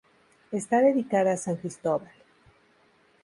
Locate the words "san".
1.37-1.57